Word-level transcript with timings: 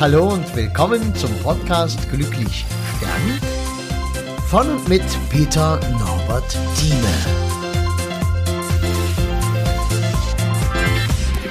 Hallo 0.00 0.28
und 0.28 0.54
willkommen 0.54 1.12
zum 1.16 1.36
Podcast 1.40 1.98
Glücklich 2.12 2.64
Stern 2.96 3.40
von 4.48 4.70
und 4.70 4.88
mit 4.88 5.02
Peter 5.28 5.80
Norbert 5.90 6.56
Thieme. 6.76 7.08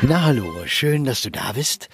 Na 0.01 0.23
hallo, 0.23 0.53
schön, 0.65 1.03
dass 1.03 1.23
du 1.23 1.29
da 1.29 1.51
bist 1.51 1.89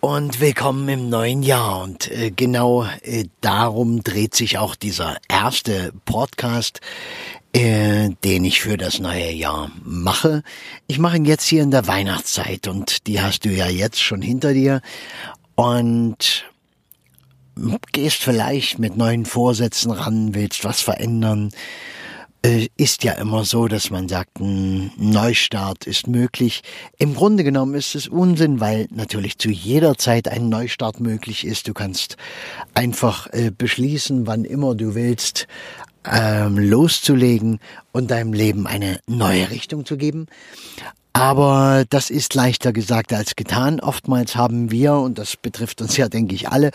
und 0.00 0.40
willkommen 0.40 0.88
im 0.88 1.10
neuen 1.10 1.42
Jahr. 1.42 1.82
Und 1.82 2.10
äh, 2.10 2.30
genau 2.30 2.86
äh, 3.02 3.26
darum 3.42 4.02
dreht 4.02 4.34
sich 4.34 4.56
auch 4.56 4.76
dieser 4.76 5.18
erste 5.28 5.92
Podcast, 6.06 6.80
äh, 7.52 8.08
den 8.24 8.46
ich 8.46 8.62
für 8.62 8.78
das 8.78 9.00
neue 9.00 9.32
Jahr 9.32 9.70
mache. 9.84 10.44
Ich 10.86 10.98
mache 10.98 11.18
ihn 11.18 11.26
jetzt 11.26 11.44
hier 11.44 11.62
in 11.62 11.70
der 11.70 11.86
Weihnachtszeit 11.86 12.68
und 12.68 13.06
die 13.06 13.20
hast 13.20 13.44
du 13.44 13.50
ja 13.50 13.68
jetzt 13.68 14.00
schon 14.00 14.22
hinter 14.22 14.54
dir 14.54 14.80
und 15.54 16.44
gehst 17.92 18.22
vielleicht 18.22 18.78
mit 18.78 18.96
neuen 18.96 19.24
Vorsätzen 19.24 19.90
ran, 19.90 20.34
willst 20.34 20.64
was 20.64 20.80
verändern. 20.80 21.50
Äh, 22.44 22.68
ist 22.76 23.04
ja 23.04 23.12
immer 23.12 23.44
so, 23.44 23.68
dass 23.68 23.90
man 23.90 24.08
sagt, 24.08 24.38
ein 24.38 24.92
Neustart 24.96 25.86
ist 25.86 26.08
möglich. 26.08 26.62
Im 26.98 27.14
Grunde 27.14 27.42
genommen 27.42 27.74
ist 27.74 27.94
es 27.94 28.08
Unsinn, 28.08 28.60
weil 28.60 28.86
natürlich 28.90 29.38
zu 29.38 29.50
jeder 29.50 29.96
Zeit 29.96 30.28
ein 30.28 30.48
Neustart 30.48 31.00
möglich 31.00 31.46
ist. 31.46 31.68
Du 31.68 31.72
kannst 31.72 32.16
einfach 32.74 33.28
äh, 33.32 33.50
beschließen, 33.50 34.26
wann 34.26 34.44
immer 34.44 34.74
du 34.74 34.94
willst, 34.94 35.46
ähm, 36.04 36.58
loszulegen 36.58 37.60
und 37.92 38.10
deinem 38.10 38.34
Leben 38.34 38.66
eine 38.66 39.00
neue 39.06 39.50
Richtung 39.50 39.86
zu 39.86 39.96
geben. 39.96 40.26
Aber 41.14 41.84
das 41.88 42.10
ist 42.10 42.34
leichter 42.34 42.72
gesagt 42.72 43.12
als 43.12 43.36
getan. 43.36 43.78
Oftmals 43.78 44.34
haben 44.34 44.72
wir, 44.72 44.94
und 44.94 45.16
das 45.16 45.36
betrifft 45.36 45.80
uns 45.80 45.96
ja, 45.96 46.08
denke 46.08 46.34
ich, 46.34 46.48
alle, 46.48 46.72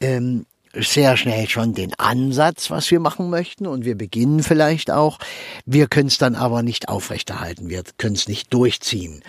ähm, 0.00 0.46
sehr 0.72 1.16
schnell 1.16 1.48
schon 1.48 1.74
den 1.74 1.92
Ansatz, 1.98 2.70
was 2.70 2.88
wir 2.92 3.00
machen 3.00 3.28
möchten 3.28 3.66
und 3.66 3.84
wir 3.84 3.98
beginnen 3.98 4.44
vielleicht 4.44 4.92
auch. 4.92 5.18
Wir 5.66 5.88
können 5.88 6.06
es 6.06 6.18
dann 6.18 6.36
aber 6.36 6.62
nicht 6.62 6.88
aufrechterhalten, 6.88 7.68
wir 7.68 7.82
können 7.98 8.14
es 8.14 8.28
nicht 8.28 8.54
durchziehen. 8.54 9.22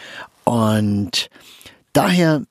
Und 0.44 1.30
daher 1.94 2.44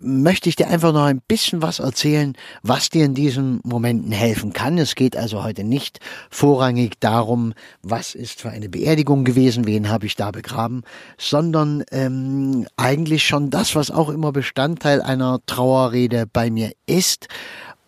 möchte 0.00 0.48
ich 0.48 0.56
dir 0.56 0.68
einfach 0.68 0.92
noch 0.92 1.04
ein 1.04 1.20
bisschen 1.26 1.62
was 1.62 1.78
erzählen, 1.78 2.34
was 2.62 2.90
dir 2.90 3.04
in 3.04 3.14
diesen 3.14 3.60
Momenten 3.64 4.12
helfen 4.12 4.52
kann. 4.52 4.78
Es 4.78 4.94
geht 4.94 5.16
also 5.16 5.44
heute 5.44 5.64
nicht 5.64 6.00
vorrangig 6.30 7.00
darum, 7.00 7.54
was 7.82 8.14
ist 8.14 8.40
für 8.40 8.50
eine 8.50 8.68
Beerdigung 8.68 9.24
gewesen, 9.24 9.66
wen 9.66 9.88
habe 9.88 10.06
ich 10.06 10.16
da 10.16 10.30
begraben, 10.30 10.82
sondern 11.16 11.84
ähm, 11.90 12.66
eigentlich 12.76 13.24
schon 13.24 13.50
das, 13.50 13.74
was 13.74 13.90
auch 13.90 14.08
immer 14.08 14.32
Bestandteil 14.32 15.02
einer 15.02 15.40
Trauerrede 15.46 16.26
bei 16.26 16.50
mir 16.50 16.72
ist. 16.86 17.28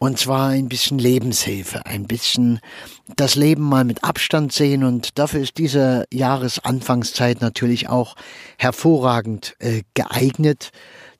Und 0.02 0.19
zwar 0.19 0.48
ein 0.48 0.70
bisschen 0.70 0.98
Lebenshilfe, 0.98 1.84
ein 1.84 2.06
bisschen 2.06 2.61
das 3.17 3.34
Leben 3.34 3.62
mal 3.62 3.84
mit 3.84 4.02
Abstand 4.02 4.50
sehen. 4.50 4.83
Und 4.83 5.19
dafür 5.19 5.42
ist 5.42 5.58
diese 5.58 6.06
Jahresanfangszeit 6.11 7.42
natürlich 7.42 7.91
auch 7.91 8.17
hervorragend 8.56 9.56
äh, 9.58 9.83
geeignet. 9.92 10.70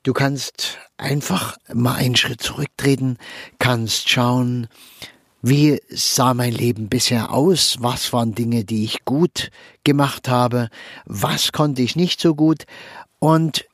Du 0.03 0.13
kannst 0.13 0.79
einfach 0.97 1.57
mal 1.71 1.95
einen 1.95 2.15
Schritt 2.15 2.41
zurücktreten, 2.41 3.17
kannst 3.59 4.09
schauen, 4.09 4.67
wie 5.43 5.79
sah 5.89 6.33
mein 6.33 6.53
Leben 6.53 6.89
bisher 6.89 7.31
aus? 7.31 7.77
Was 7.79 8.11
waren 8.11 8.33
Dinge, 8.33 8.63
die 8.63 8.83
ich 8.83 9.05
gut 9.05 9.51
gemacht 9.83 10.27
habe? 10.27 10.69
Was 11.05 11.51
konnte 11.51 11.83
ich 11.83 11.95
nicht 11.95 12.19
so 12.19 12.33
gut? 12.33 12.63
Und 13.19 13.65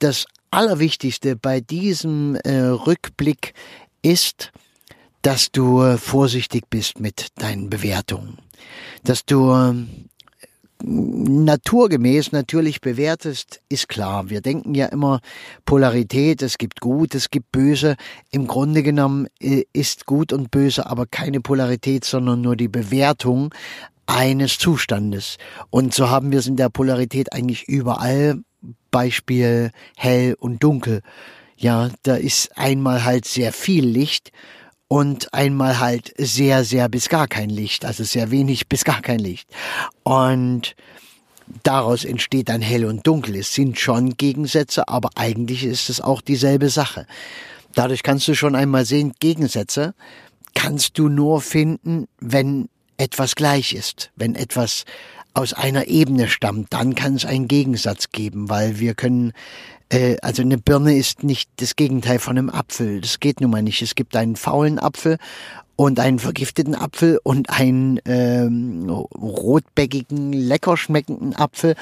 das 0.00 0.26
Allerwichtigste 0.50 1.36
bei 1.36 1.60
diesem 1.60 2.36
äh, 2.36 2.58
Rückblick 2.58 3.54
ist, 4.02 4.52
dass 5.22 5.52
du 5.52 5.96
vorsichtig 5.96 6.64
bist 6.68 7.00
mit 7.00 7.28
deinen 7.36 7.70
Bewertungen, 7.70 8.38
dass 9.04 9.24
du 9.24 9.86
naturgemäß 10.82 12.32
natürlich 12.32 12.80
bewertest, 12.80 13.60
ist 13.68 13.88
klar. 13.88 14.30
Wir 14.30 14.40
denken 14.40 14.74
ja 14.74 14.86
immer 14.86 15.20
Polarität, 15.64 16.42
es 16.42 16.58
gibt 16.58 16.80
Gut, 16.80 17.14
es 17.14 17.30
gibt 17.30 17.52
Böse. 17.52 17.96
Im 18.30 18.46
Grunde 18.46 18.82
genommen 18.82 19.26
äh, 19.40 19.64
ist 19.72 20.06
Gut 20.06 20.32
und 20.32 20.50
Böse 20.50 20.86
aber 20.86 21.06
keine 21.06 21.40
Polarität, 21.40 22.04
sondern 22.04 22.40
nur 22.40 22.56
die 22.56 22.68
Bewertung 22.68 23.54
eines 24.06 24.58
Zustandes. 24.58 25.36
Und 25.70 25.94
so 25.94 26.10
haben 26.10 26.32
wir 26.32 26.40
es 26.40 26.46
in 26.46 26.56
der 26.56 26.68
Polarität 26.68 27.32
eigentlich 27.32 27.68
überall. 27.68 28.40
Beispiel 28.90 29.70
hell 29.96 30.34
und 30.38 30.62
dunkel. 30.62 31.02
Ja, 31.56 31.90
da 32.02 32.16
ist 32.16 32.56
einmal 32.58 33.04
halt 33.04 33.24
sehr 33.24 33.52
viel 33.52 33.86
Licht 33.86 34.32
und 34.92 35.32
einmal 35.32 35.78
halt 35.78 36.12
sehr, 36.18 36.64
sehr 36.64 36.88
bis 36.88 37.08
gar 37.08 37.28
kein 37.28 37.48
Licht, 37.48 37.84
also 37.84 38.02
sehr 38.02 38.32
wenig 38.32 38.66
bis 38.66 38.82
gar 38.82 39.00
kein 39.02 39.20
Licht. 39.20 39.48
Und 40.02 40.74
daraus 41.62 42.04
entsteht 42.04 42.48
dann 42.48 42.60
hell 42.60 42.84
und 42.84 43.06
dunkel. 43.06 43.36
Es 43.36 43.54
sind 43.54 43.78
schon 43.78 44.16
Gegensätze, 44.16 44.88
aber 44.88 45.10
eigentlich 45.14 45.62
ist 45.62 45.90
es 45.90 46.00
auch 46.00 46.20
dieselbe 46.20 46.70
Sache. 46.70 47.06
Dadurch 47.76 48.02
kannst 48.02 48.26
du 48.26 48.34
schon 48.34 48.56
einmal 48.56 48.84
sehen, 48.84 49.12
Gegensätze 49.20 49.94
kannst 50.56 50.98
du 50.98 51.08
nur 51.08 51.40
finden, 51.40 52.08
wenn 52.18 52.68
etwas 52.96 53.36
gleich 53.36 53.74
ist, 53.74 54.10
wenn 54.16 54.34
etwas 54.34 54.86
aus 55.34 55.52
einer 55.52 55.86
Ebene 55.86 56.26
stammt, 56.26 56.72
dann 56.72 56.96
kann 56.96 57.14
es 57.14 57.24
einen 57.24 57.46
Gegensatz 57.46 58.10
geben, 58.10 58.48
weil 58.48 58.80
wir 58.80 58.94
können 58.94 59.34
äh, 59.90 60.16
also 60.22 60.42
eine 60.42 60.58
Birne 60.58 60.96
ist 60.96 61.22
nicht 61.22 61.50
das 61.56 61.76
Gegenteil 61.76 62.18
von 62.18 62.38
einem 62.38 62.50
Apfel. 62.50 63.00
Das 63.00 63.20
geht 63.20 63.40
nun 63.40 63.50
mal 63.50 63.62
nicht. 63.62 63.82
Es 63.82 63.94
gibt 63.94 64.16
einen 64.16 64.36
faulen 64.36 64.78
Apfel 64.78 65.18
und 65.76 65.98
einen 65.98 66.18
vergifteten 66.18 66.74
Apfel 66.74 67.18
und 67.22 67.50
einen 67.50 68.00
ähm, 68.04 68.88
rotbäckigen, 68.90 70.32
lecker 70.32 70.76
schmeckenden 70.76 71.34
Apfel. 71.34 71.74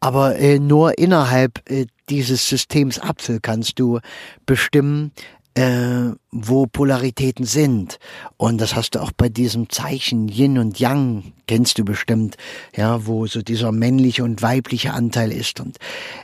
Aber 0.00 0.36
äh, 0.36 0.58
nur 0.58 0.98
innerhalb 0.98 1.62
äh, 1.70 1.86
dieses 2.10 2.48
Systems 2.48 2.98
Apfel 2.98 3.40
kannst 3.40 3.78
du 3.78 4.00
bestimmen, 4.44 5.12
äh, 5.54 6.10
wo 6.30 6.66
Polaritäten 6.66 7.46
sind. 7.46 7.98
Und 8.36 8.60
das 8.60 8.74
hast 8.74 8.94
du 8.94 9.00
auch 9.00 9.12
bei 9.12 9.28
diesem 9.28 9.70
Zeichen 9.70 10.28
Yin 10.28 10.58
und 10.58 10.80
Yang, 10.80 11.32
kennst 11.46 11.78
du 11.78 11.84
bestimmt, 11.84 12.36
ja, 12.76 13.06
wo 13.06 13.26
so 13.26 13.40
dieser 13.42 13.70
männliche 13.70 14.24
und 14.24 14.42
weibliche 14.42 14.92
Anteil 14.92 15.30
ist. 15.30 15.60
Und 15.60 15.78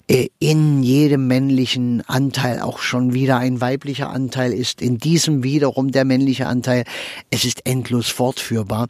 äh, 0.09 0.29
in 0.41 0.83
jedem 0.83 1.29
männlichen 1.29 2.03
Anteil 2.09 2.61
auch 2.61 2.81
schon 2.81 3.15
wieder 3.15 3.39
ein 3.39 3.61
weiblicher 3.61 4.11
Anteil 4.11 4.53
ist, 4.53 4.83
in 4.83 4.99
diesem 4.99 5.45
wiederum 5.45 5.93
der 5.93 6.05
männliche 6.05 6.47
Anteil. 6.47 6.85
Es 7.31 7.45
ist 7.45 7.67
endlos 7.67 8.09
fortführbar. 8.09 8.89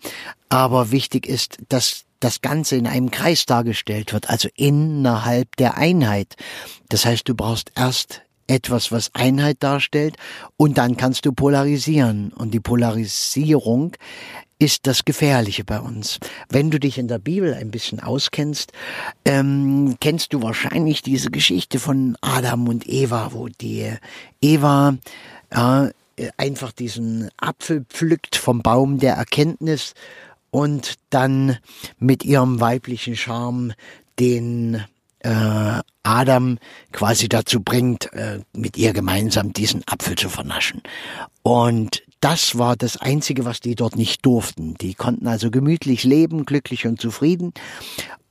Aber 0.49 0.91
wichtig 0.91 1.27
ist, 1.27 1.59
dass 1.69 2.05
das 2.19 2.43
Ganze 2.43 2.77
in 2.77 2.87
einem 2.87 3.11
Kreis 3.11 3.47
dargestellt 3.47 4.12
wird, 4.12 4.29
also 4.29 4.49
innerhalb 4.55 5.56
der 5.56 5.77
Einheit. 5.77 6.37
Das 6.91 7.06
heißt, 7.06 7.29
du 7.29 7.34
brauchst 7.34 7.73
erst 7.75 8.23
etwas, 8.50 8.93
was 8.93 9.15
Einheit 9.15 9.59
darstellt, 9.61 10.16
und 10.56 10.77
dann 10.78 10.97
kannst 10.97 11.25
du 11.25 11.33
polarisieren. 11.33 12.33
Und 12.33 12.53
die 12.53 12.61
Polarisierung 12.61 13.97
ist 14.59 14.87
das 14.87 15.05
Gefährliche 15.05 15.65
bei 15.65 15.81
uns. 15.81 16.19
Wenn 16.50 16.71
du 16.71 16.78
dich 16.78 16.99
in 16.99 17.09
der 17.09 17.19
Bibel 17.19 17.55
ein 17.55 17.71
bisschen 17.71 18.00
auskennst, 18.00 18.72
ähm, 19.25 19.97
kennst 20.00 20.34
du 20.34 20.43
wahrscheinlich 20.43 21.00
diese 21.03 21.31
Geschichte 21.31 21.78
von 21.78 22.16
Adam 22.21 22.69
und 22.69 22.87
Eva, 22.87 23.31
wo 23.33 23.49
die 23.49 23.91
Eva 24.43 24.97
äh, 25.50 25.88
einfach 26.37 26.72
diesen 26.72 27.31
Apfel 27.38 27.87
pflückt 27.88 28.37
vom 28.37 28.61
Baum 28.61 28.99
der 28.99 29.15
Erkenntnis 29.15 29.94
und 30.50 30.97
dann 31.09 31.56
mit 31.99 32.25
ihrem 32.25 32.61
weiblichen 32.61 33.17
Charme 33.17 33.72
den 34.19 34.84
äh, 35.20 35.81
Adam 36.03 36.58
quasi 36.92 37.28
dazu 37.28 37.61
bringt, 37.61 38.12
äh, 38.12 38.40
mit 38.55 38.76
ihr 38.76 38.93
gemeinsam 38.93 39.52
diesen 39.52 39.82
Apfel 39.87 40.17
zu 40.17 40.28
vernaschen. 40.28 40.82
Und 41.43 42.02
das 42.20 42.58
war 42.58 42.76
das 42.76 42.96
Einzige, 42.96 43.44
was 43.44 43.61
die 43.61 43.75
dort 43.75 43.96
nicht 43.96 44.25
durften. 44.26 44.75
Die 44.75 44.94
konnten 44.94 45.26
also 45.26 45.50
gemütlich 45.50 46.05
leben, 46.05 46.44
glücklich 46.44 46.87
und 46.87 47.00
zufrieden. 47.00 47.52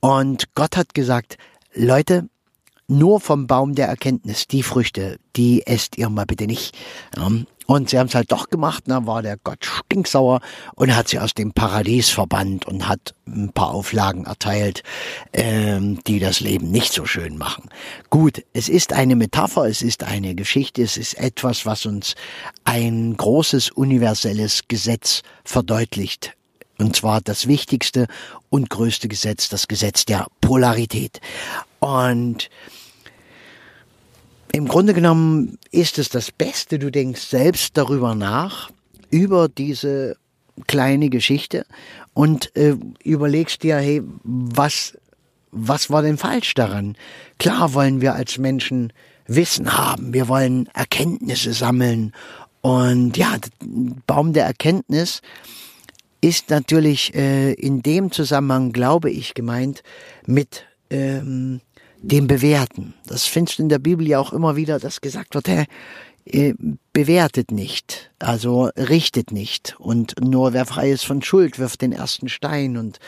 Und 0.00 0.54
Gott 0.54 0.76
hat 0.76 0.94
gesagt, 0.94 1.38
Leute, 1.74 2.28
nur 2.90 3.20
vom 3.20 3.46
Baum 3.46 3.74
der 3.74 3.88
Erkenntnis, 3.88 4.46
die 4.46 4.62
Früchte, 4.62 5.18
die 5.36 5.66
esst 5.66 5.96
ihr 5.96 6.10
mal 6.10 6.26
bitte 6.26 6.46
nicht. 6.46 6.76
Und 7.66 7.88
sie 7.88 7.98
haben 8.00 8.08
es 8.08 8.16
halt 8.16 8.32
doch 8.32 8.50
gemacht, 8.50 8.84
da 8.86 9.06
war 9.06 9.22
der 9.22 9.36
Gott 9.36 9.64
stinksauer 9.64 10.40
und 10.74 10.94
hat 10.96 11.08
sie 11.08 11.20
aus 11.20 11.34
dem 11.34 11.52
Paradies 11.52 12.08
verbannt 12.08 12.66
und 12.66 12.88
hat 12.88 13.14
ein 13.28 13.52
paar 13.52 13.70
Auflagen 13.70 14.24
erteilt, 14.24 14.82
ähm, 15.32 16.02
die 16.04 16.18
das 16.18 16.40
Leben 16.40 16.72
nicht 16.72 16.92
so 16.92 17.06
schön 17.06 17.38
machen. 17.38 17.70
Gut, 18.10 18.42
es 18.52 18.68
ist 18.68 18.92
eine 18.92 19.14
Metapher, 19.14 19.66
es 19.66 19.82
ist 19.82 20.02
eine 20.02 20.34
Geschichte, 20.34 20.82
es 20.82 20.96
ist 20.96 21.14
etwas, 21.14 21.64
was 21.64 21.86
uns 21.86 22.16
ein 22.64 23.16
großes 23.16 23.70
universelles 23.70 24.62
Gesetz 24.66 25.22
verdeutlicht. 25.44 26.32
Und 26.78 26.96
zwar 26.96 27.20
das 27.20 27.46
wichtigste 27.46 28.08
und 28.48 28.68
größte 28.68 29.06
Gesetz, 29.06 29.48
das 29.48 29.68
Gesetz 29.68 30.06
der 30.06 30.26
Polarität. 30.40 31.20
Und 31.78 32.50
im 34.52 34.68
Grunde 34.68 34.94
genommen 34.94 35.58
ist 35.70 35.98
es 35.98 36.08
das 36.08 36.32
Beste, 36.32 36.78
du 36.78 36.90
denkst 36.90 37.20
selbst 37.20 37.76
darüber 37.76 38.14
nach, 38.14 38.70
über 39.10 39.48
diese 39.48 40.16
kleine 40.66 41.08
Geschichte 41.08 41.64
und 42.14 42.54
äh, 42.56 42.76
überlegst 43.04 43.62
dir, 43.62 43.76
hey, 43.76 44.02
was, 44.22 44.98
was 45.50 45.90
war 45.90 46.02
denn 46.02 46.18
falsch 46.18 46.54
daran? 46.54 46.96
Klar 47.38 47.74
wollen 47.74 48.00
wir 48.00 48.14
als 48.14 48.38
Menschen 48.38 48.92
Wissen 49.26 49.76
haben, 49.76 50.12
wir 50.12 50.28
wollen 50.28 50.68
Erkenntnisse 50.74 51.52
sammeln 51.52 52.12
und 52.60 53.16
ja, 53.16 53.36
Baum 54.06 54.32
der 54.32 54.44
Erkenntnis 54.44 55.22
ist 56.20 56.50
natürlich 56.50 57.14
äh, 57.14 57.52
in 57.52 57.82
dem 57.82 58.12
Zusammenhang, 58.12 58.72
glaube 58.72 59.10
ich, 59.10 59.32
gemeint 59.34 59.82
mit 60.26 60.64
ähm, 60.90 61.60
dem 62.02 62.26
Bewerten. 62.26 62.94
Das 63.06 63.26
findest 63.26 63.58
du 63.58 63.62
in 63.64 63.68
der 63.68 63.78
Bibel 63.78 64.06
ja 64.06 64.18
auch 64.18 64.32
immer 64.32 64.56
wieder, 64.56 64.78
dass 64.78 65.00
gesagt 65.00 65.34
wird, 65.34 65.48
hey, 65.48 65.66
äh, 66.26 66.54
bewertet 66.92 67.50
nicht, 67.50 68.10
also 68.18 68.70
richtet 68.76 69.32
nicht 69.32 69.76
und 69.78 70.14
nur 70.20 70.52
wer 70.52 70.66
frei 70.66 70.90
ist 70.90 71.04
von 71.04 71.22
Schuld 71.22 71.58
wirft 71.58 71.80
den 71.80 71.92
ersten 71.92 72.28
Stein 72.28 72.76
und 72.76 72.98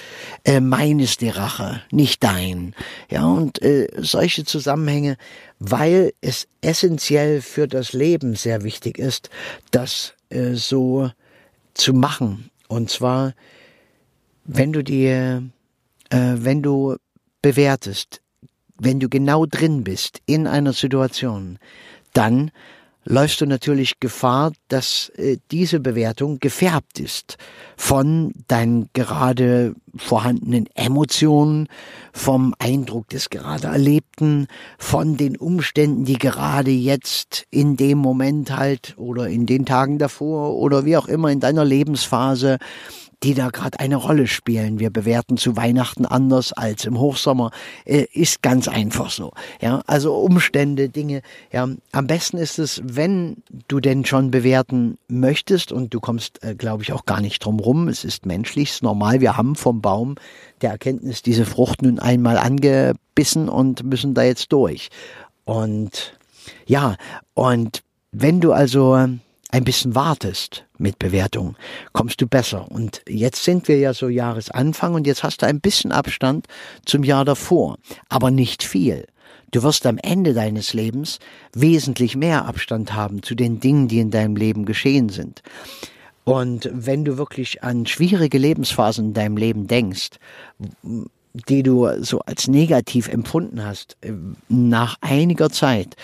äh, 0.44 0.61
mein 0.61 0.99
ist 0.99 1.21
die 1.21 1.29
Rache, 1.29 1.83
nicht 1.91 2.25
dein. 2.25 2.75
Ja, 3.11 3.27
und 3.27 3.61
äh, 3.61 3.89
solche 3.99 4.44
Zusammenhänge, 4.44 5.19
weil 5.59 6.15
es 6.21 6.49
essentiell 6.62 7.43
für 7.43 7.69
das 7.69 7.93
Leben 7.93 8.35
sehr 8.35 8.65
wichtig 8.65 8.99
ist, 8.99 9.29
das 9.73 10.15
äh, 10.31 10.55
so 10.55 11.11
zu 11.75 11.93
machen. 11.93 12.50
Und 12.67 12.88
zwar, 12.88 13.35
wenn 14.45 14.73
du 14.73 14.83
dir, 14.83 15.43
äh, 16.09 16.35
wenn 16.37 16.62
du 16.62 16.97
bewertest, 17.43 18.22
wenn 18.84 19.00
du 19.00 19.08
genau 19.08 19.46
drin 19.46 19.84
bist 19.84 20.20
in 20.26 20.46
einer 20.46 20.73
Situation, 20.73 21.58
dann 22.12 22.50
läufst 23.05 23.40
du 23.40 23.46
natürlich 23.46 24.00
Gefahr, 24.00 24.52
dass 24.69 25.11
äh, 25.17 25.38
diese 25.50 25.81
Bewertung 25.81 26.38
gefärbt 26.38 27.00
ist 27.00 27.37
von 27.76 28.32
deinen 28.49 28.90
gerade 28.93 29.75
vorhandenen 29.96 30.67
Emotionen, 30.75 31.69
vom 32.12 32.55
Eindruck 32.58 33.08
des 33.08 33.31
gerade 33.31 33.69
Erlebten, 33.69 34.46
von 34.79 35.17
den 35.17 35.37
Umständen, 35.37 36.05
die 36.05 36.19
gerade 36.19 36.70
jetzt 36.70 37.46
in 37.50 37.76
dem 37.76 37.99
Moment 37.99 38.56
halt 38.56 38.94
oder 38.96 39.28
in 39.28 39.46
den 39.46 39.67
Tagen 39.67 39.99
davor 39.99 40.55
oder 40.55 40.85
wie 40.85 40.96
auch 40.96 41.08
immer 41.08 41.31
in 41.31 41.40
deiner 41.40 41.64
Lebensphase 41.64 42.58
die 43.23 43.35
da 43.35 43.51
gerade 43.51 43.79
eine 43.79 43.97
Rolle 43.97 44.27
spielen. 44.27 44.79
Wir 44.79 44.91
bewerten 44.91 45.37
zu 45.37 45.57
Weihnachten 45.57 46.07
anders 46.07 46.53
als 46.53 46.85
im 46.85 46.99
Hochsommer. 46.99 47.51
Äh, 47.85 48.07
ist 48.13 48.43
ganz 48.43 48.69
einfach 48.69 49.11
so. 49.11 49.33
Ja, 49.61 49.83
also 49.87 50.15
Umstände, 50.15 50.89
Dinge. 50.89 51.23
Ja, 51.53 51.69
am 51.93 52.07
besten 52.07 52.37
ist 52.39 52.59
es, 52.59 52.83
wenn 52.85 53.37
du 53.69 53.81
denn 53.81 54.05
schon 54.05 54.31
bewerten 54.31 54.99
möchtest 55.09 55.73
und 55.73 55.95
du 55.95 56.01
kommst, 56.01 56.43
äh, 56.43 56.55
glaube 56.55 56.83
ich, 56.83 56.93
auch 56.93 57.05
gar 57.07 57.21
nicht 57.21 57.45
drum 57.45 57.61
rum. 57.61 57.89
Es 57.89 58.05
ist 58.05 58.27
menschlich, 58.27 58.83
normal. 58.83 59.21
Wir 59.21 59.37
haben 59.37 59.55
vom 59.55 59.81
Baum 59.81 60.17
der 60.61 60.71
Erkenntnis 60.71 61.23
diese 61.23 61.47
Frucht 61.47 61.83
nun 61.83 61.99
einmal 61.99 62.39
angebissen 62.39 63.49
und 63.49 63.85
müssen 63.85 64.15
da 64.15 64.23
jetzt 64.23 64.53
durch. 64.53 64.89
Und 65.45 66.19
ja, 66.67 66.97
und 67.35 67.83
wenn 68.11 68.41
du 68.41 68.53
also 68.53 69.09
ein 69.52 69.64
bisschen 69.64 69.94
wartest 69.94 70.64
mit 70.78 70.99
Bewertung, 70.99 71.56
kommst 71.93 72.20
du 72.20 72.26
besser. 72.26 72.70
Und 72.70 73.02
jetzt 73.06 73.44
sind 73.44 73.69
wir 73.69 73.78
ja 73.78 73.94
so 73.94 74.08
Jahresanfang 74.08 74.94
und 74.94 75.06
jetzt 75.06 75.22
hast 75.22 75.43
du 75.43 75.46
ein 75.46 75.60
bisschen 75.60 75.93
Abstand 75.93 76.46
zum 76.84 77.04
Jahr 77.04 77.25
davor, 77.25 77.78
aber 78.08 78.31
nicht 78.31 78.64
viel. 78.64 79.06
Du 79.52 79.62
wirst 79.62 79.84
am 79.84 79.99
Ende 79.99 80.32
deines 80.32 80.72
Lebens 80.72 81.19
wesentlich 81.54 82.16
mehr 82.16 82.46
Abstand 82.46 82.94
haben 82.94 83.22
zu 83.22 83.34
den 83.34 83.60
Dingen, 83.60 83.87
die 83.87 84.00
in 84.00 84.10
deinem 84.10 84.34
Leben 84.34 84.64
geschehen 84.64 85.10
sind. 85.10 85.43
Und 86.25 86.70
wenn 86.72 87.04
du 87.04 87.19
wirklich 87.19 87.62
an 87.62 87.84
schwierige 87.84 88.38
Lebensphasen 88.38 89.08
in 89.08 89.14
deinem 89.14 89.37
Leben 89.37 89.66
denkst, 89.66 90.10
die 91.34 91.62
du 91.62 91.88
so 92.02 92.20
als 92.20 92.49
negativ 92.49 93.08
empfunden 93.08 93.62
hast, 93.64 93.96
äh, 94.00 94.12
nach 94.49 94.96
einiger 95.02 95.50
Zeit, 95.50 95.96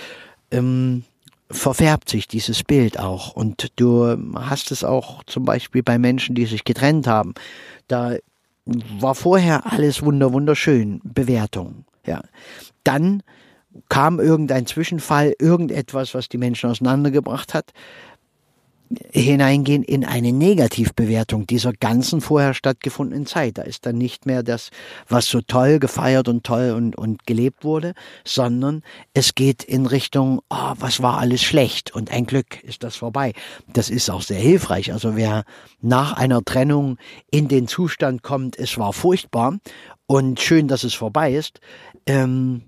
ähm, 0.51 1.05
verfärbt 1.51 2.09
sich 2.09 2.29
dieses 2.29 2.63
Bild 2.63 2.99
auch. 2.99 3.33
Und 3.33 3.73
du 3.77 4.17
hast 4.35 4.71
es 4.71 4.85
auch 4.85 5.23
zum 5.25 5.45
Beispiel 5.45 5.83
bei 5.83 5.99
Menschen, 5.99 6.35
die 6.35 6.47
sich 6.47 6.65
getrennt 6.65 7.07
haben. 7.07 7.35
Da 7.87 8.17
war 8.67 9.15
vorher 9.15 9.73
alles 9.73 10.03
wunder, 10.03 10.33
wunderschön, 10.33 11.01
Bewertung. 11.05 11.85
Ja. 12.05 12.23
Dann 12.85 13.23
kam 13.89 14.21
irgendein 14.21 14.67
Zwischenfall, 14.67 15.35
irgendetwas, 15.39 16.15
was 16.15 16.29
die 16.29 16.39
Menschen 16.39 16.71
auseinandergebracht 16.71 17.55
hat 17.55 17.73
hineingehen 19.13 19.83
in 19.83 20.05
eine 20.05 20.33
Negativbewertung 20.33 21.47
dieser 21.47 21.73
ganzen 21.73 22.21
vorher 22.21 22.55
stattgefundenen 22.55 23.27
Zeit. 23.27 23.59
Da 23.59 23.63
ist 23.63 23.87
dann 23.87 23.99
nicht 23.99 24.27
mehr 24.27 24.43
das, 24.43 24.71
was 25.09 25.27
so 25.27 25.41
toll 25.41 25.79
gefeiert 25.79 26.29
und 26.29 26.45
toll 26.45 26.73
und, 26.77 26.97
und 26.97 27.27
gelebt 27.27 27.65
wurde, 27.65 27.95
sondern 28.25 28.83
es 29.15 29.35
geht 29.35 29.65
in 29.65 29.87
Richtung, 29.87 30.41
oh, 30.51 30.75
was 30.79 31.03
war 31.03 31.19
alles 31.19 31.43
schlecht 31.43 31.95
und 31.95 32.11
ein 32.11 32.27
Glück 32.27 32.63
ist 32.63 32.83
das 32.83 32.97
vorbei. 32.97 33.33
Das 33.73 33.91
ist 33.91 34.11
auch 34.11 34.23
sehr 34.23 34.41
hilfreich. 34.41 34.93
Also 34.93 35.17
wer 35.17 35.45
nach 35.81 36.15
einer 36.15 36.45
Trennung 36.45 36.97
in 37.31 37.49
den 37.49 37.69
Zustand 37.69 38.23
kommt, 38.23 38.59
es 38.59 38.79
war 38.79 38.93
furchtbar 38.93 39.59
und 40.07 40.41
schön, 40.41 40.69
dass 40.69 40.85
es 40.85 40.95
vorbei 40.95 41.35
ist, 41.35 41.61
ähm, 42.07 42.63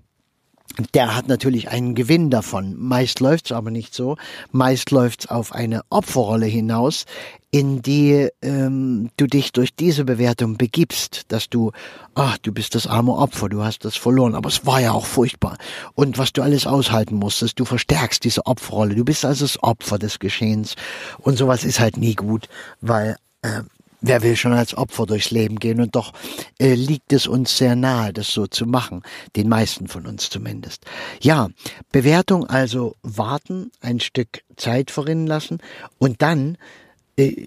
der 0.93 1.15
hat 1.15 1.27
natürlich 1.27 1.69
einen 1.69 1.95
Gewinn 1.95 2.29
davon. 2.29 2.75
Meist 2.77 3.19
läuft's 3.19 3.51
aber 3.51 3.71
nicht 3.71 3.93
so. 3.93 4.17
Meist 4.51 4.91
läuft's 4.91 5.27
auf 5.27 5.53
eine 5.53 5.81
Opferrolle 5.89 6.45
hinaus, 6.45 7.05
in 7.51 7.81
die 7.81 8.29
ähm, 8.41 9.09
du 9.17 9.27
dich 9.27 9.51
durch 9.51 9.75
diese 9.75 10.05
Bewertung 10.05 10.57
begibst, 10.57 11.23
dass 11.27 11.49
du, 11.49 11.71
ach, 12.15 12.37
du 12.37 12.53
bist 12.53 12.75
das 12.75 12.87
arme 12.87 13.13
Opfer, 13.13 13.49
du 13.49 13.63
hast 13.63 13.83
das 13.83 13.97
verloren, 13.97 14.35
aber 14.35 14.47
es 14.47 14.65
war 14.65 14.79
ja 14.79 14.93
auch 14.93 15.05
furchtbar. 15.05 15.57
Und 15.93 16.17
was 16.17 16.31
du 16.31 16.41
alles 16.41 16.65
aushalten 16.65 17.15
musstest, 17.15 17.59
du 17.59 17.65
verstärkst 17.65 18.23
diese 18.23 18.45
Opferrolle. 18.45 18.95
Du 18.95 19.03
bist 19.03 19.25
also 19.25 19.43
das 19.43 19.61
Opfer 19.61 19.99
des 19.99 20.19
Geschehens. 20.19 20.75
Und 21.19 21.37
sowas 21.37 21.65
ist 21.65 21.79
halt 21.79 21.97
nie 21.97 22.15
gut, 22.15 22.47
weil 22.79 23.17
äh, 23.41 23.63
Wer 24.01 24.23
will 24.23 24.35
schon 24.35 24.53
als 24.53 24.75
Opfer 24.75 25.05
durchs 25.05 25.31
Leben 25.31 25.57
gehen? 25.57 25.79
Und 25.79 25.95
doch 25.95 26.13
äh, 26.59 26.73
liegt 26.73 27.13
es 27.13 27.27
uns 27.27 27.57
sehr 27.57 27.75
nahe, 27.75 28.13
das 28.13 28.33
so 28.33 28.47
zu 28.47 28.65
machen, 28.65 29.03
den 29.35 29.47
meisten 29.47 29.87
von 29.87 30.07
uns 30.07 30.29
zumindest. 30.29 30.85
Ja, 31.21 31.49
Bewertung 31.91 32.45
also 32.47 32.95
warten, 33.03 33.71
ein 33.79 33.99
Stück 33.99 34.41
Zeit 34.57 34.91
verrinnen 34.91 35.27
lassen 35.27 35.59
und 35.99 36.21
dann 36.21 36.57
äh, 37.15 37.45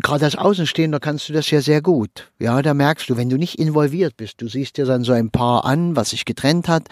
gerade 0.00 0.24
als 0.24 0.36
Außenstehender 0.36 1.00
kannst 1.00 1.28
du 1.28 1.32
das 1.32 1.50
ja 1.50 1.60
sehr 1.60 1.82
gut. 1.82 2.30
Ja, 2.38 2.62
da 2.62 2.74
merkst 2.74 3.08
du, 3.08 3.16
wenn 3.16 3.28
du 3.28 3.36
nicht 3.36 3.58
involviert 3.58 4.16
bist, 4.16 4.40
du 4.40 4.48
siehst 4.48 4.76
dir 4.76 4.86
dann 4.86 5.04
so 5.04 5.12
ein 5.12 5.30
Paar 5.30 5.64
an, 5.64 5.96
was 5.96 6.10
sich 6.10 6.24
getrennt 6.24 6.68
hat, 6.68 6.88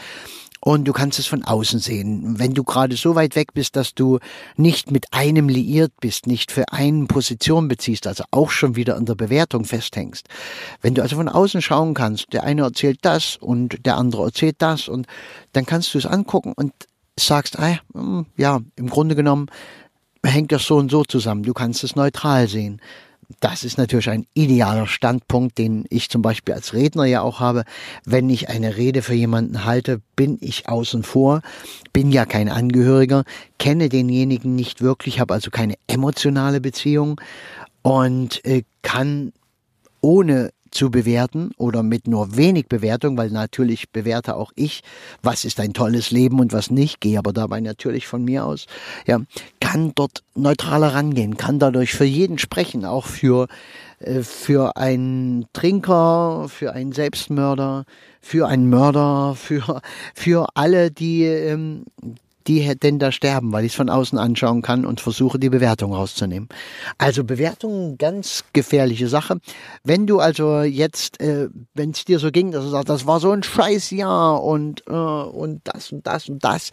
und 0.61 0.85
du 0.85 0.93
kannst 0.93 1.19
es 1.19 1.27
von 1.27 1.43
außen 1.43 1.81
sehen. 1.81 2.39
Wenn 2.39 2.53
du 2.53 2.65
gerade 2.65 2.97
so 2.97 3.15
weit 3.15 3.35
weg 3.35 3.55
bist, 3.55 3.77
dass 3.77 3.95
du 3.95 4.19
nicht 4.57 4.91
mit 4.91 5.07
einem 5.13 5.49
liiert 5.49 5.93
bist, 6.01 6.27
nicht 6.27 6.53
für 6.53 6.71
eine 6.73 7.07
Position 7.07 7.67
beziehst, 7.67 8.07
also 8.07 8.25
auch 8.31 8.51
schon 8.51 8.77
wieder 8.77 8.97
an 8.97 9.07
der 9.07 9.15
Bewertung 9.15 9.65
festhängst. 9.65 10.29
Wenn 10.83 10.95
du 10.95 11.03
also 11.03 11.17
von 11.17 11.29
außen 11.29 11.63
schauen 11.63 11.95
kannst, 11.95 12.33
der 12.33 12.45
eine 12.45 12.63
erzählt 12.63 12.99
das 13.03 13.37
und 13.37 13.87
der 13.87 13.97
andere 13.97 14.25
erzählt 14.25 14.57
das 14.59 14.89
und 14.89 15.07
dann 15.53 15.65
kannst 15.65 15.95
du 15.95 15.99
es 15.99 16.07
angucken 16.07 16.53
und 16.55 16.73
sagst, 17.19 17.59
ah, 17.59 17.79
ja, 18.37 18.61
im 18.77 18.91
Grunde 18.91 19.15
genommen 19.15 19.47
hängt 20.25 20.53
das 20.53 20.67
so 20.67 20.77
und 20.77 20.91
so 20.91 21.05
zusammen. 21.05 21.43
Du 21.43 21.55
kannst 21.55 21.85
es 21.85 21.97
neutral 21.97 22.49
sehen 22.49 22.81
das 23.39 23.65
ist 23.65 23.79
natürlich 23.79 24.11
ein 24.11 24.27
idealer 24.35 24.87
Standpunkt, 24.87 25.59
den 25.59 25.85
ich 25.89 26.11
zum 26.11 26.23
Beispiel 26.23 26.55
als 26.55 26.75
Redner 26.75 27.05
ja 27.05 27.23
auch 27.23 27.41
habe. 27.41 27.65
Wenn 28.05 28.29
ich 28.29 28.49
eine 28.49 28.77
Rede 28.77 29.03
für 29.03 29.15
jemanden 29.15 29.65
halte, 29.65 30.01
bin 30.17 30.39
ich 30.41 30.69
außen 30.69 31.03
vor, 31.03 31.43
bin 31.93 32.11
ja 32.11 32.27
kein 32.27 32.49
Angehöriger, 32.49 33.25
kenne 33.59 33.89
denjenigen 33.89 34.55
nicht 34.55 34.83
wirklich, 34.83 35.21
habe 35.21 35.35
also 35.35 35.51
keine 35.51 35.75
emotionale 35.87 36.61
Beziehung 36.61 37.21
und 37.83 38.45
äh, 38.45 38.65
kann 38.83 39.33
ohne 40.01 40.51
zu 40.71 40.91
bewerten 40.91 41.53
oder 41.57 41.83
mit 41.83 42.07
nur 42.07 42.37
wenig 42.37 42.69
Bewertung, 42.69 43.17
weil 43.17 43.31
natürlich 43.31 43.91
bewerte 43.91 44.37
auch 44.37 44.53
ich, 44.55 44.83
was 45.23 45.45
ist 45.45 45.61
ein 45.61 45.73
tolles 45.73 46.11
Leben 46.11 46.41
und 46.41 46.53
was 46.53 46.71
nicht, 46.71 47.01
gehe 47.01 47.19
aber 47.19 47.33
dabei 47.33 47.61
natürlich 47.61 48.07
von 48.07 48.25
mir 48.25 48.45
aus, 48.45 48.67
ja, 49.07 49.21
kann 49.61 49.93
dort 49.95 50.23
neutraler 50.35 50.95
rangehen, 50.95 51.37
kann 51.37 51.59
dadurch 51.59 51.93
für 51.93 52.05
jeden 52.05 52.39
sprechen, 52.39 52.85
auch 52.85 53.07
für, 53.07 53.49
äh, 53.99 54.21
für 54.23 54.77
einen 54.77 55.47
Trinker, 55.53 56.47
für 56.49 56.73
einen 56.73 56.93
Selbstmörder, 56.93 57.85
für 58.21 58.49
einen 58.49 58.69
Mörder, 58.69 59.35
für, 59.37 59.81
für 60.15 60.47
alle, 60.55 60.91
die, 60.91 61.25
ähm, 61.25 61.85
die 62.47 62.75
denn 62.77 62.99
da 62.99 63.13
sterben, 63.13 63.53
weil 63.53 63.65
ich 63.65 63.73
es 63.73 63.77
von 63.77 63.91
außen 63.91 64.19
anschauen 64.19 64.63
kann 64.63 64.87
und 64.87 65.01
versuche, 65.01 65.39
die 65.39 65.51
Bewertung 65.51 65.93
rauszunehmen. 65.93 66.49
Also 66.99 67.25
Bewertung, 67.25 67.99
ganz 67.99 68.45
gefährliche 68.53 69.09
Sache. 69.09 69.41
Wenn 69.85 70.07
du 70.07 70.21
also 70.21 70.63
jetzt, 70.63 71.21
äh, 71.21 71.49
wenn 71.75 71.91
es 71.91 72.05
dir 72.05 72.19
so 72.19 72.31
ging, 72.31 72.51
dass 72.51 72.65
du 72.65 72.71
sagst, 72.71 72.89
das 72.89 73.07
war 73.07 73.21
so 73.21 73.31
ein 73.31 73.43
scheiß 73.43 73.91
Jahr 73.91 74.43
und, 74.43 74.83
äh, 74.87 74.93
und 74.93 75.61
das 75.65 75.93
und 75.93 76.07
das 76.07 76.29
und 76.29 76.43
das, 76.45 76.71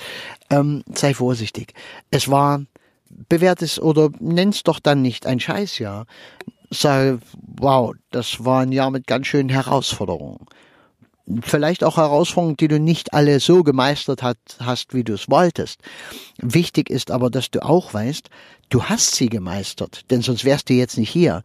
ähm, 0.49 0.83
sei 0.93 1.13
vorsichtig. 1.13 1.73
Es 2.11 2.29
war, 2.29 2.61
bewert 3.09 3.61
es 3.61 3.79
oder 3.79 4.09
nenn's 4.19 4.63
doch 4.63 4.79
dann 4.79 5.01
nicht 5.01 5.25
ein 5.25 5.39
Scheißjahr. 5.39 6.05
Sag, 6.69 7.19
wow, 7.59 7.93
das 8.11 8.43
war 8.43 8.61
ein 8.61 8.73
Jahr 8.73 8.91
mit 8.91 9.07
ganz 9.07 9.27
schönen 9.27 9.49
Herausforderungen 9.49 10.45
vielleicht 11.41 11.83
auch 11.83 11.97
Herausforderungen, 11.97 12.57
die 12.57 12.67
du 12.67 12.79
nicht 12.79 13.13
alle 13.13 13.39
so 13.39 13.63
gemeistert 13.63 14.23
hat, 14.23 14.37
hast, 14.59 14.93
wie 14.93 15.03
du 15.03 15.13
es 15.13 15.29
wolltest. 15.29 15.79
Wichtig 16.37 16.89
ist 16.89 17.11
aber, 17.11 17.29
dass 17.29 17.51
du 17.51 17.63
auch 17.63 17.93
weißt, 17.93 18.29
du 18.69 18.83
hast 18.83 19.15
sie 19.15 19.27
gemeistert, 19.27 20.09
denn 20.09 20.21
sonst 20.21 20.45
wärst 20.45 20.69
du 20.69 20.73
jetzt 20.73 20.97
nicht 20.97 21.09
hier. 21.09 21.43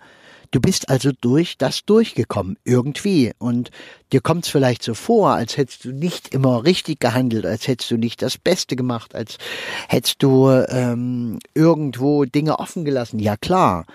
Du 0.52 0.60
bist 0.60 0.90
also 0.90 1.12
durch 1.18 1.56
das 1.56 1.86
durchgekommen, 1.86 2.58
irgendwie. 2.62 3.32
Und 3.38 3.70
dir 4.12 4.20
kommt 4.20 4.44
es 4.44 4.50
vielleicht 4.50 4.82
so 4.82 4.92
vor, 4.92 5.30
als 5.30 5.56
hättest 5.56 5.86
du 5.86 5.92
nicht 5.92 6.34
immer 6.34 6.64
richtig 6.64 7.00
gehandelt, 7.00 7.46
als 7.46 7.66
hättest 7.66 7.90
du 7.90 7.96
nicht 7.96 8.20
das 8.20 8.36
Beste 8.36 8.76
gemacht, 8.76 9.14
als 9.14 9.38
hättest 9.88 10.22
du 10.22 10.50
ähm, 10.50 11.38
irgendwo 11.54 12.26
Dinge 12.26 12.58
offen 12.58 12.84
gelassen. 12.84 13.18
Ja 13.18 13.38
klar, 13.38 13.86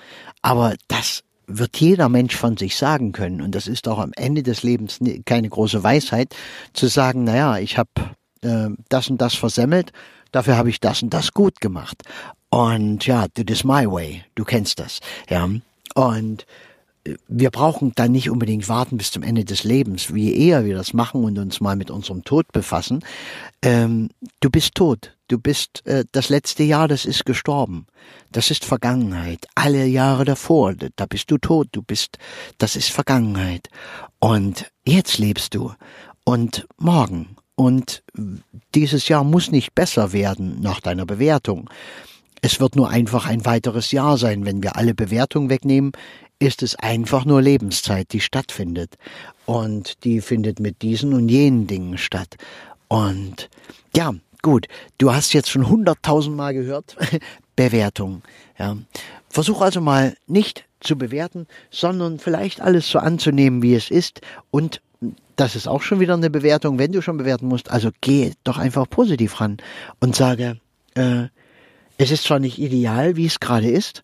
aber 0.42 0.74
das 0.88 1.24
wird 1.48 1.78
jeder 1.78 2.10
Mensch 2.10 2.36
von 2.36 2.58
sich 2.58 2.76
sagen 2.76 3.14
können, 3.14 3.42
und 3.42 3.56
das 3.56 3.68
ist 3.68 3.88
auch 3.88 4.00
am 4.00 4.12
Ende 4.16 4.44
des 4.44 4.64
Lebens 4.64 5.00
keine 5.26 5.50
große 5.50 5.82
Weisheit, 5.84 6.36
zu 6.74 6.88
sagen, 6.88 7.24
naja, 7.24 7.58
ich 7.58 7.78
habe 7.78 7.90
äh, 8.42 8.70
das 8.90 9.10
und 9.10 9.22
das 9.22 9.34
versemmelt, 9.34 9.92
dafür 10.32 10.58
habe 10.58 10.70
ich 10.70 10.80
das 10.80 11.02
und 11.02 11.14
das 11.14 11.34
gut 11.34 11.62
gemacht. 11.62 12.04
Und 12.50 13.06
ja, 13.08 13.28
do 13.34 13.44
this 13.44 13.64
my 13.64 13.90
way, 13.90 14.24
du 14.36 14.44
kennst 14.44 14.80
das. 14.80 15.00
Ja. 15.30 15.50
Und 15.96 16.46
wir 17.28 17.52
brauchen 17.52 17.94
dann 17.96 18.12
nicht 18.12 18.30
unbedingt 18.30 18.68
warten 18.70 18.98
bis 18.98 19.12
zum 19.12 19.24
Ende 19.24 19.46
des 19.46 19.64
Lebens, 19.64 20.14
wie 20.14 20.36
eher 20.36 20.66
wir 20.66 20.76
das 20.76 20.94
machen 20.94 21.24
und 21.24 21.38
uns 21.38 21.62
mal 21.62 21.76
mit 21.76 21.92
unserem 21.92 22.24
Tod 22.24 22.52
befassen. 22.52 23.04
Ähm, 23.62 24.10
du 24.40 24.50
bist 24.50 24.76
tot. 24.76 25.17
Du 25.28 25.38
bist 25.38 25.86
äh, 25.86 26.06
das 26.12 26.30
letzte 26.30 26.64
Jahr, 26.64 26.88
das 26.88 27.06
ist 27.06 27.26
gestorben. 27.26 27.88
Das 28.32 28.52
ist 28.52 28.66
Vergangenheit. 28.66 29.46
Alle 29.56 29.86
Jahre 29.86 30.26
davor, 30.26 30.74
da 30.74 31.06
bist 31.06 31.30
du 31.32 31.38
tot. 31.38 31.68
Du 31.72 31.82
bist, 31.82 32.18
das 32.58 32.76
ist 32.76 32.92
Vergangenheit. 32.92 33.70
Und 34.20 34.72
jetzt 34.86 35.18
lebst 35.18 35.54
du. 35.54 35.74
Und 36.24 36.68
morgen. 36.78 37.36
Und 37.56 38.04
dieses 38.76 39.08
Jahr 39.08 39.24
muss 39.24 39.52
nicht 39.52 39.74
besser 39.74 40.14
werden 40.14 40.62
nach 40.62 40.80
deiner 40.80 41.06
Bewertung. 41.06 41.70
Es 42.42 42.60
wird 42.60 42.76
nur 42.76 42.90
einfach 42.90 43.26
ein 43.26 43.46
weiteres 43.46 43.92
Jahr 43.92 44.18
sein, 44.18 44.46
wenn 44.46 44.62
wir 44.62 44.76
alle 44.76 44.94
Bewertungen 44.94 45.50
wegnehmen 45.50 45.92
ist 46.40 46.62
es 46.62 46.76
einfach 46.76 47.26
nur 47.26 47.42
Lebenszeit, 47.42 48.14
die 48.14 48.20
stattfindet. 48.20 48.96
Und 49.46 50.04
die 50.04 50.22
findet 50.22 50.60
mit 50.60 50.82
diesen 50.82 51.14
und 51.14 51.30
jenen 51.30 51.68
Dingen 51.68 51.98
statt. 51.98 52.36
Und 52.88 53.50
ja, 53.96 54.14
gut, 54.48 54.70
du 54.98 55.14
hast 55.14 55.34
jetzt 55.34 55.50
schon 55.50 55.68
hunderttausendmal 55.68 56.54
gehört, 56.54 56.96
Bewertung. 57.58 58.22
Ja. 58.58 58.78
Versuch 59.28 59.60
also 59.60 59.82
mal 59.82 60.16
nicht 60.26 60.64
zu 60.80 60.98
bewerten, 60.98 61.48
sondern 61.70 62.18
vielleicht 62.18 62.62
alles 62.62 62.90
so 62.90 63.00
anzunehmen, 63.00 63.62
wie 63.62 63.76
es 63.76 63.92
ist. 63.92 64.22
Und 64.50 64.82
das 65.36 65.58
ist 65.58 65.68
auch 65.68 65.82
schon 65.82 66.00
wieder 66.00 66.14
eine 66.14 66.30
Bewertung, 66.30 66.80
wenn 66.80 66.94
du 66.94 67.02
schon 67.02 67.18
bewerten 67.18 67.48
musst. 67.48 67.70
Also 67.70 67.90
geh 68.00 68.32
doch 68.46 68.58
einfach 68.58 68.90
positiv 68.90 69.42
ran 69.42 69.58
und 70.00 70.16
sage, 70.16 70.62
äh, 70.96 71.26
es 71.98 72.12
ist 72.12 72.24
zwar 72.24 72.40
nicht 72.40 72.58
ideal, 72.58 73.18
wie 73.18 73.26
es 73.26 73.42
gerade 73.42 73.70
ist, 73.70 74.02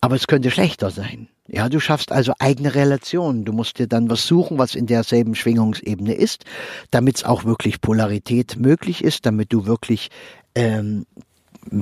aber 0.00 0.16
es 0.16 0.26
könnte 0.26 0.50
schlechter 0.50 0.90
sein. 0.90 1.28
Ja, 1.48 1.68
du 1.68 1.78
schaffst 1.78 2.10
also 2.12 2.32
eigene 2.38 2.74
Relationen. 2.74 3.44
Du 3.44 3.52
musst 3.52 3.78
dir 3.78 3.86
dann 3.86 4.10
was 4.10 4.26
suchen, 4.26 4.58
was 4.58 4.74
in 4.74 4.86
derselben 4.86 5.34
Schwingungsebene 5.34 6.14
ist, 6.14 6.44
damit 6.90 7.16
es 7.16 7.24
auch 7.24 7.44
wirklich 7.44 7.80
Polarität 7.80 8.56
möglich 8.56 9.04
ist, 9.04 9.26
damit 9.26 9.52
du 9.52 9.66
wirklich 9.66 10.10
ähm, 10.54 11.06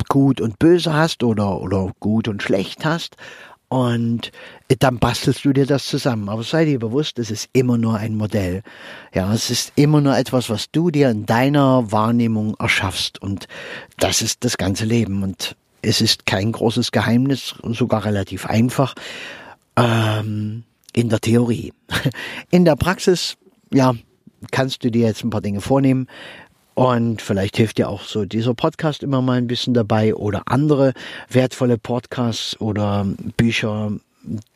gut 0.09 0.41
und 0.41 0.59
böse 0.59 0.93
hast 0.93 1.23
oder, 1.23 1.61
oder 1.61 1.93
gut 2.01 2.29
und 2.29 2.43
schlecht 2.43 2.85
hast. 2.85 3.17
Und 3.69 4.31
dann 4.79 4.99
bastelst 4.99 5.45
du 5.45 5.53
dir 5.53 5.67
das 5.67 5.87
zusammen. 5.87 6.29
Aber 6.29 6.43
sei 6.43 6.65
dir 6.65 6.79
bewusst, 6.79 7.19
es 7.19 7.31
ist 7.31 7.49
immer 7.53 7.79
nur 7.79 7.97
ein 7.97 8.15
Modell. 8.15 8.63
Ja, 9.15 9.33
es 9.33 9.51
ist 9.51 9.73
immer 9.75 10.01
nur 10.01 10.17
etwas, 10.17 10.51
was 10.51 10.71
du 10.71 10.91
dir 10.91 11.11
in 11.11 11.27
deiner 11.27 11.91
Wahrnehmung 11.91 12.55
erschaffst. 12.59 13.21
Und 13.21 13.49
das 13.99 14.23
ist 14.23 14.45
das 14.45 14.59
ganze 14.59 14.85
Leben. 14.85 15.23
Und 15.23 15.57
es 15.83 16.01
ist 16.01 16.27
kein 16.27 16.53
großes 16.53 16.93
Geheimnis, 16.93 17.55
sogar 17.73 18.05
relativ 18.05 18.47
einfach 18.47 18.95
ähm, 19.77 20.65
in 20.93 21.09
der 21.09 21.21
Theorie. 21.21 21.73
In 22.51 22.65
der 22.65 22.77
Praxis, 22.77 23.37
ja, 23.73 23.95
kannst 24.51 24.85
du 24.85 24.91
dir 24.91 25.07
jetzt 25.07 25.25
ein 25.25 25.31
paar 25.31 25.41
Dinge 25.41 25.61
vornehmen. 25.61 26.07
Und 26.75 27.23
vielleicht 27.23 27.57
hilft 27.57 27.79
dir 27.79 27.89
auch 27.89 28.03
so 28.03 28.25
dieser 28.25 28.55
Podcast 28.55 29.05
immer 29.05 29.23
mal 29.23 29.39
ein 29.39 29.47
bisschen 29.47 29.75
dabei 29.75 30.15
oder 30.15 30.43
andere 30.47 30.93
wertvolle 31.29 31.79
Podcasts 31.79 32.61
oder 32.61 33.07
Bücher, 33.37 33.93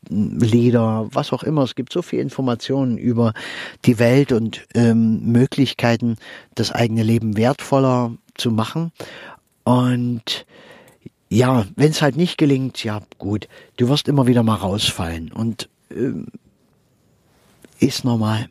Lieder, 0.09 1.09
was 1.13 1.33
auch 1.33 1.43
immer. 1.43 1.63
Es 1.63 1.75
gibt 1.75 1.93
so 1.93 2.03
viel 2.03 2.21
Informationen 2.21 2.97
über 2.97 3.35
die 3.85 3.99
Welt 3.99 4.33
und 4.33 4.67
ähm, 4.75 5.21
Möglichkeiten, 5.31 6.17
das 6.55 6.73
eigene 6.73 7.03
Leben 7.03 7.37
wertvoller 7.37 8.15
zu 8.35 8.51
machen. 8.51 8.93
Und 9.65 10.47
ja, 11.29 11.67
wenn 11.77 11.91
es 11.91 12.03
halt 12.03 12.17
nicht 12.17 12.39
gelingt, 12.39 12.83
ja 12.85 13.03
gut, 13.19 13.49
du 13.77 13.89
wirst 13.89 14.09
immer 14.09 14.27
wieder 14.27 14.43
mal 14.43 14.57
rausfallen 14.57 15.33
und 15.33 15.69
ähm, 15.91 16.27
ist 17.81 18.05
normal. 18.05 18.49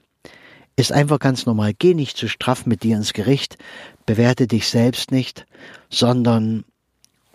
Ist 0.75 0.91
einfach 0.91 1.19
ganz 1.19 1.45
normal. 1.47 1.73
Geh 1.73 1.95
nicht 1.95 2.17
zu 2.17 2.27
straff 2.27 2.65
mit 2.67 2.83
dir 2.83 2.97
ins 2.97 3.13
Gericht, 3.13 3.57
bewerte 4.05 4.45
dich 4.47 4.67
selbst 4.67 5.11
nicht, 5.11 5.47
sondern 5.89 6.65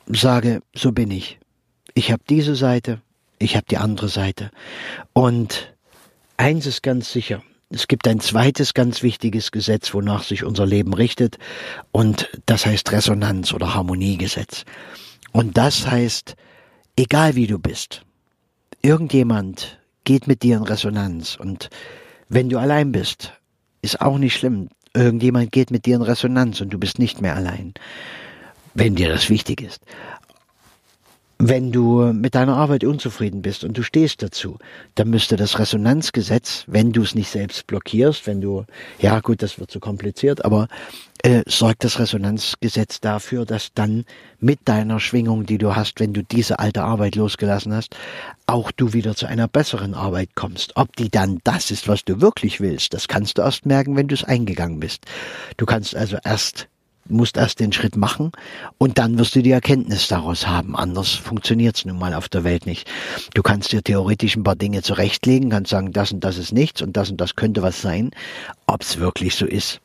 sage, 0.06 0.62
so 0.74 0.92
bin 0.92 1.10
ich. 1.10 1.38
Ich 1.94 2.12
habe 2.12 2.22
diese 2.28 2.54
Seite, 2.54 3.00
ich 3.38 3.56
habe 3.56 3.66
die 3.68 3.78
andere 3.78 4.08
Seite. 4.08 4.50
Und 5.12 5.74
eins 6.36 6.66
ist 6.66 6.82
ganz 6.82 7.12
sicher, 7.12 7.42
es 7.68 7.88
gibt 7.88 8.06
ein 8.06 8.20
zweites 8.20 8.74
ganz 8.74 9.02
wichtiges 9.02 9.50
Gesetz, 9.50 9.92
wonach 9.94 10.22
sich 10.22 10.44
unser 10.44 10.66
Leben 10.66 10.92
richtet, 10.92 11.38
und 11.90 12.28
das 12.46 12.66
heißt 12.66 12.92
Resonanz 12.92 13.52
oder 13.52 13.74
Harmoniegesetz. 13.74 14.64
Und 15.32 15.56
das 15.56 15.86
heißt, 15.86 16.36
egal 16.96 17.34
wie 17.34 17.46
du 17.46 17.58
bist, 17.58 18.02
irgendjemand 18.82 19.78
geht 20.04 20.26
mit 20.26 20.42
dir 20.42 20.56
in 20.56 20.62
Resonanz. 20.62 21.36
Und 21.36 21.70
wenn 22.28 22.48
du 22.48 22.58
allein 22.58 22.92
bist, 22.92 23.32
ist 23.80 24.00
auch 24.00 24.18
nicht 24.18 24.36
schlimm. 24.36 24.68
Irgendjemand 24.94 25.52
geht 25.52 25.70
mit 25.70 25.86
dir 25.86 25.96
in 25.96 26.02
Resonanz 26.02 26.60
und 26.60 26.70
du 26.70 26.78
bist 26.78 26.98
nicht 26.98 27.22
mehr 27.22 27.34
allein, 27.34 27.72
wenn 28.74 28.94
dir 28.94 29.08
das 29.08 29.30
wichtig 29.30 29.62
ist 29.62 29.80
wenn 31.44 31.72
du 31.72 32.12
mit 32.12 32.36
deiner 32.36 32.56
Arbeit 32.56 32.84
unzufrieden 32.84 33.42
bist 33.42 33.64
und 33.64 33.76
du 33.76 33.82
stehst 33.82 34.22
dazu, 34.22 34.58
dann 34.94 35.10
müsste 35.10 35.34
das 35.34 35.58
Resonanzgesetz, 35.58 36.62
wenn 36.68 36.92
du 36.92 37.02
es 37.02 37.16
nicht 37.16 37.30
selbst 37.30 37.66
blockierst, 37.66 38.28
wenn 38.28 38.40
du, 38.40 38.64
ja 39.00 39.18
gut, 39.18 39.42
das 39.42 39.58
wird 39.58 39.68
zu 39.68 39.80
kompliziert, 39.80 40.44
aber 40.44 40.68
äh, 41.24 41.42
sorgt 41.48 41.82
das 41.82 41.98
Resonanzgesetz 41.98 43.00
dafür, 43.00 43.44
dass 43.44 43.72
dann 43.74 44.04
mit 44.38 44.60
deiner 44.66 45.00
Schwingung, 45.00 45.44
die 45.44 45.58
du 45.58 45.74
hast, 45.74 45.98
wenn 45.98 46.12
du 46.12 46.22
diese 46.22 46.60
alte 46.60 46.84
Arbeit 46.84 47.16
losgelassen 47.16 47.74
hast, 47.74 47.96
auch 48.46 48.70
du 48.70 48.92
wieder 48.92 49.16
zu 49.16 49.26
einer 49.26 49.48
besseren 49.48 49.94
Arbeit 49.94 50.36
kommst. 50.36 50.76
Ob 50.76 50.94
die 50.94 51.10
dann 51.10 51.40
das 51.42 51.72
ist, 51.72 51.88
was 51.88 52.04
du 52.04 52.20
wirklich 52.20 52.60
willst, 52.60 52.94
das 52.94 53.08
kannst 53.08 53.38
du 53.38 53.42
erst 53.42 53.66
merken, 53.66 53.96
wenn 53.96 54.06
du 54.06 54.14
es 54.14 54.22
eingegangen 54.22 54.78
bist. 54.78 55.06
Du 55.56 55.66
kannst 55.66 55.96
also 55.96 56.18
erst 56.22 56.68
musst 57.12 57.36
erst 57.36 57.60
den 57.60 57.72
Schritt 57.72 57.96
machen 57.96 58.32
und 58.78 58.98
dann 58.98 59.18
wirst 59.18 59.34
du 59.34 59.42
die 59.42 59.50
Erkenntnis 59.50 60.08
daraus 60.08 60.46
haben. 60.46 60.76
Anders 60.76 61.10
funktioniert 61.10 61.76
es 61.76 61.84
nun 61.84 61.98
mal 61.98 62.14
auf 62.14 62.28
der 62.28 62.44
Welt 62.44 62.66
nicht. 62.66 62.90
Du 63.34 63.42
kannst 63.42 63.72
dir 63.72 63.82
theoretisch 63.82 64.36
ein 64.36 64.44
paar 64.44 64.56
Dinge 64.56 64.82
zurechtlegen, 64.82 65.50
kannst 65.50 65.70
sagen, 65.70 65.92
das 65.92 66.12
und 66.12 66.24
das 66.24 66.38
ist 66.38 66.52
nichts 66.52 66.82
und 66.82 66.96
das 66.96 67.10
und 67.10 67.20
das 67.20 67.36
könnte 67.36 67.62
was 67.62 67.80
sein. 67.80 68.10
Ob 68.66 68.82
es 68.82 68.98
wirklich 68.98 69.34
so 69.34 69.46
ist, 69.46 69.80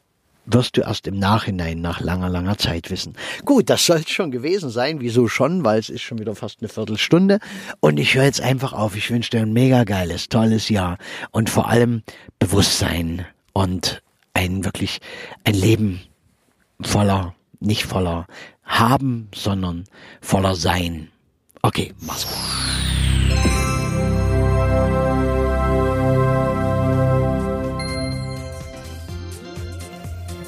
wirst 0.48 0.78
du 0.78 0.82
erst 0.82 1.08
im 1.08 1.20
Nachhinein 1.20 1.82
nach 1.82 2.00
langer, 2.00 2.30
langer 2.30 2.58
Zeit 2.58 2.90
wissen. 2.90 3.14
Gut, 3.46 3.70
das 3.70 3.86
soll 3.86 4.08
schon 4.08 4.32
gewesen 4.32 4.70
sein. 4.70 5.02
Wieso 5.02 5.28
schon? 5.28 5.64
Weil 5.64 5.80
es 5.80 5.90
ist 5.90 6.02
schon 6.02 6.20
wieder 6.20 6.36
fast 6.36 6.62
eine 6.62 6.70
Viertelstunde. 6.70 7.40
Und 7.80 7.98
ich 7.98 8.16
höre 8.16 8.24
jetzt 8.24 8.42
einfach 8.42 8.74
auf. 8.74 8.96
Ich 8.96 9.12
wünsche 9.12 9.32
dir 9.32 9.42
ein 9.42 9.54
mega 9.54 9.84
geiles, 9.84 10.30
tolles 10.30 10.70
Jahr 10.70 10.98
und 11.32 11.50
vor 11.50 11.70
allem 11.70 12.02
Bewusstsein 12.40 13.26
und 13.54 14.02
ein 14.34 14.64
wirklich 14.64 15.00
ein 15.44 15.56
Leben 15.56 16.02
voller, 16.82 17.34
nicht 17.60 17.86
voller 17.86 18.28
haben, 18.64 19.30
sondern 19.34 19.86
voller 20.22 20.56
sein. 20.56 21.10
Okay, 21.62 21.94
mach's 22.02 22.28
gut. 22.28 22.36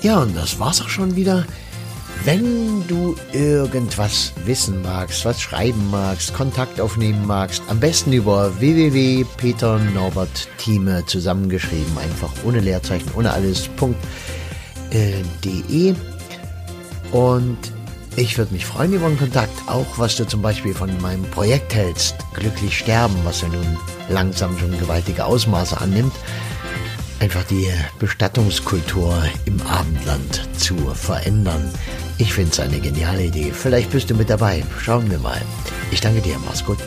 Ja, 0.01 0.21
und 0.21 0.33
das 0.35 0.59
war's 0.59 0.81
auch 0.81 0.87
schon 0.87 1.17
wieder 1.17 1.45
Wenn 2.25 2.85
du 2.87 3.15
irgendwas 3.31 4.33
wissen 4.45 4.81
magst, 4.81 5.23
was 5.23 5.39
schreiben 5.39 5.89
magst, 5.89 6.33
Kontakt 6.33 6.81
aufnehmen 6.81 7.25
magst, 7.25 7.63
am 7.69 7.79
besten 7.79 8.11
über 8.11 8.59
www.peternorbertthieme 8.59 11.05
zusammengeschrieben, 11.05 11.97
einfach 11.97 12.33
ohne 12.43 12.59
Leerzeichen, 12.59 13.09
ohne 13.15 13.31
alles, 13.31 13.69
äh, 14.91 15.23
.de. 15.45 15.95
Und 17.11 17.57
ich 18.15 18.37
würde 18.37 18.53
mich 18.53 18.65
freuen 18.65 18.93
über 18.93 19.07
einen 19.07 19.17
Kontakt, 19.17 19.67
auch 19.67 19.97
was 19.97 20.15
du 20.15 20.25
zum 20.25 20.41
Beispiel 20.41 20.73
von 20.73 20.89
meinem 21.01 21.23
Projekt 21.31 21.73
hältst, 21.73 22.15
Glücklich 22.33 22.77
Sterben, 22.77 23.15
was 23.23 23.41
ja 23.41 23.47
nun 23.47 23.77
langsam 24.09 24.57
schon 24.57 24.77
gewaltige 24.79 25.25
Ausmaße 25.25 25.79
annimmt 25.79 26.13
einfach 27.19 27.43
die 27.43 27.67
Bestattungskultur 27.99 29.21
im 29.45 29.61
Abendland 29.63 30.49
zu 30.57 30.75
verändern. 30.93 31.69
Ich 32.17 32.33
finde 32.33 32.51
es 32.51 32.59
eine 32.59 32.79
geniale 32.79 33.25
Idee. 33.25 33.51
Vielleicht 33.53 33.91
bist 33.91 34.09
du 34.09 34.15
mit 34.15 34.29
dabei. 34.29 34.63
Schauen 34.81 35.09
wir 35.09 35.19
mal. 35.19 35.41
Ich 35.91 36.01
danke 36.01 36.21
dir. 36.21 36.37
Mach's 36.45 36.65
gut. 36.65 36.79